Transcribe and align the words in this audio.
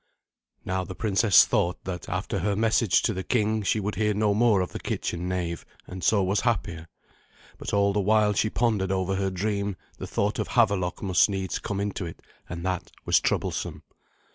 Now 0.65 0.83
the 0.83 0.95
princess 0.95 1.45
thought 1.45 1.83
that, 1.83 2.09
after 2.09 2.39
her 2.39 2.55
message 2.55 3.03
to 3.03 3.13
the 3.13 3.23
king, 3.23 3.61
she 3.61 3.79
would 3.79 3.93
hear 3.93 4.15
no 4.15 4.33
more 4.33 4.61
of 4.61 4.71
the 4.71 4.79
kitchen 4.79 5.29
knave, 5.29 5.63
and 5.85 6.03
so 6.03 6.23
was 6.23 6.39
happier. 6.39 6.87
But 7.59 7.71
all 7.71 7.93
the 7.93 7.99
while 8.01 8.33
she 8.33 8.49
pondered 8.49 8.91
over 8.91 9.13
her 9.17 9.29
dream 9.29 9.75
the 9.99 10.07
thought 10.07 10.39
of 10.39 10.47
Havelok 10.47 11.03
must 11.03 11.29
needs 11.29 11.59
come 11.59 11.79
into 11.79 12.07
it, 12.07 12.19
and 12.49 12.65
that 12.65 12.91
was 13.05 13.19
troublesome. 13.19 13.83